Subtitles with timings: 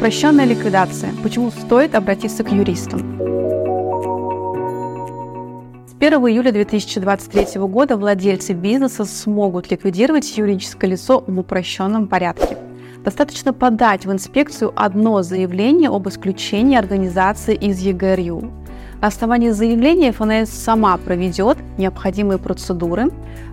[0.00, 1.12] Упрощенная ликвидация.
[1.22, 3.18] Почему стоит обратиться к юристам?
[5.86, 12.56] С 1 июля 2023 года владельцы бизнеса смогут ликвидировать юридическое лицо в упрощенном порядке.
[13.04, 18.59] Достаточно подать в инспекцию одно заявление об исключении организации из ЕГРЮ.
[19.00, 23.06] На основании заявления ФНС сама проведет необходимые процедуры,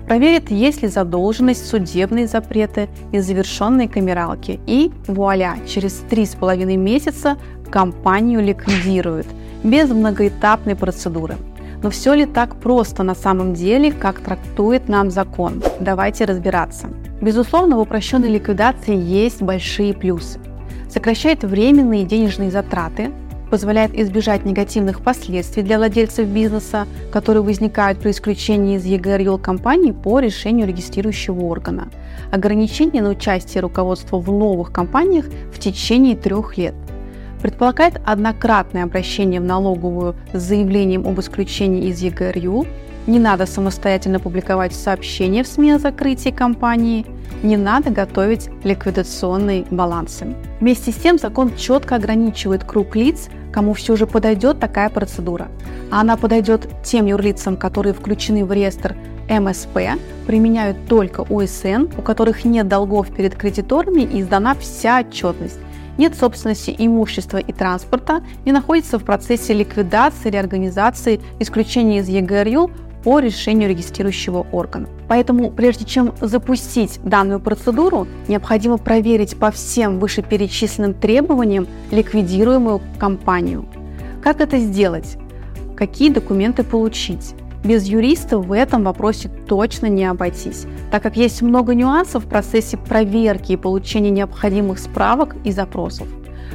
[0.06, 4.60] проверит, есть ли задолженность, судебные запреты и завершенные камералки.
[4.68, 7.38] И вуаля, через 3,5 месяца
[7.72, 9.28] компанию ликвидируют
[9.64, 11.38] без многоэтапной процедуры.
[11.82, 15.64] Но все ли так просто на самом деле, как трактует нам закон?
[15.80, 16.88] Давайте разбираться.
[17.22, 20.40] Безусловно, в упрощенной ликвидации есть большие плюсы.
[20.90, 23.12] Сокращает временные денежные затраты,
[23.50, 30.20] позволяет избежать негативных последствий для владельцев бизнеса, которые возникают при исключении из ЕГРЮЛ компании по
[30.20, 31.90] решению регистрирующего органа.
[32.32, 36.76] Ограничение на участие руководства в новых компаниях в течение трех лет.
[37.42, 42.66] Предполагает однократное обращение в налоговую с заявлением об исключении из ЕГРЮ,
[43.08, 47.06] не надо самостоятельно публиковать сообщения в СМИ о закрытии компании,
[47.42, 50.36] не надо готовить ликвидационные балансы.
[50.60, 55.48] Вместе с тем закон четко ограничивает круг лиц, кому все же подойдет такая процедура.
[55.92, 58.96] А она подойдет тем юрлицам, которые включены в реестр
[59.30, 65.60] МСП, применяют только УСН, у которых нет долгов перед кредиторами и издана вся отчетность.
[65.98, 72.70] Нет собственности имущества и транспорта, не находится в процессе ликвидации, реорганизации, исключения из ЕГРЮ
[73.08, 74.90] по решению регистрирующего органа.
[75.08, 83.66] Поэтому, прежде чем запустить данную процедуру, необходимо проверить по всем вышеперечисленным требованиям ликвидируемую компанию.
[84.22, 85.16] Как это сделать?
[85.78, 87.34] Какие документы получить?
[87.64, 92.76] Без юриста в этом вопросе точно не обойтись, так как есть много нюансов в процессе
[92.76, 96.10] проверки и получения необходимых справок и запросов.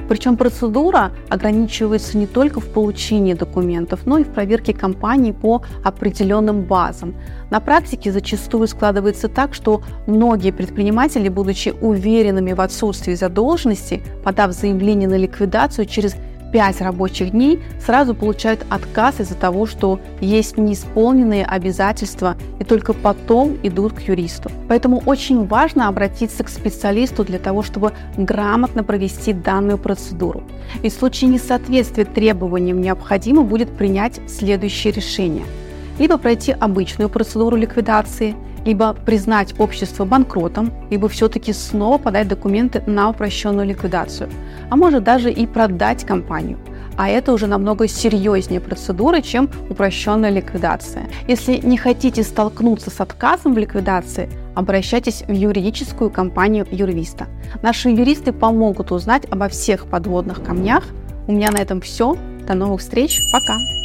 [0.08, 6.62] Причем процедура ограничивается не только в получении документов, но и в проверке компаний по определенным
[6.62, 7.14] базам.
[7.50, 15.08] На практике зачастую складывается так, что многие предприниматели, будучи уверенными в отсутствии задолженности, подав заявление
[15.08, 16.16] на ликвидацию через
[16.52, 23.58] 5 рабочих дней сразу получают отказ из-за того, что есть неисполненные обязательства и только потом
[23.62, 24.50] идут к юристу.
[24.68, 30.42] Поэтому очень важно обратиться к специалисту для того, чтобы грамотно провести данную процедуру.
[30.82, 35.44] И в случае несоответствия требованиям необходимо будет принять следующее решение.
[35.98, 43.10] Либо пройти обычную процедуру ликвидации– либо признать общество банкротом, либо все-таки снова подать документы на
[43.10, 44.30] упрощенную ликвидацию,
[44.70, 46.58] а может даже и продать компанию.
[46.96, 51.08] А это уже намного серьезнее процедуры, чем упрощенная ликвидация.
[51.26, 57.26] Если не хотите столкнуться с отказом в ликвидации, обращайтесь в юридическую компанию Юрвиста.
[57.62, 60.84] Наши юристы помогут узнать обо всех подводных камнях.
[61.26, 62.16] У меня на этом все.
[62.46, 63.20] До новых встреч.
[63.32, 63.81] Пока.